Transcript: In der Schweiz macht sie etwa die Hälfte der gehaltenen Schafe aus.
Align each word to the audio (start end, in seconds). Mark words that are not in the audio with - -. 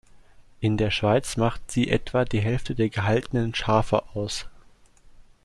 In 0.61 0.77
der 0.77 0.89
Schweiz 0.89 1.37
macht 1.37 1.69
sie 1.69 1.87
etwa 1.91 2.25
die 2.25 2.39
Hälfte 2.39 2.73
der 2.73 2.89
gehaltenen 2.89 3.53
Schafe 3.53 4.01
aus. 4.15 4.47